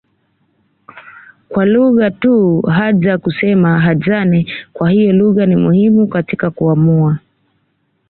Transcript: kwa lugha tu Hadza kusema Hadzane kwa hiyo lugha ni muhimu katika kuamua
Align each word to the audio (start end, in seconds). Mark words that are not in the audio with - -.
kwa 1.49 1.65
lugha 1.65 2.11
tu 2.11 2.61
Hadza 2.61 3.17
kusema 3.17 3.79
Hadzane 3.79 4.47
kwa 4.73 4.89
hiyo 4.91 5.13
lugha 5.13 5.45
ni 5.45 5.55
muhimu 5.55 6.07
katika 6.07 6.51
kuamua 6.51 7.17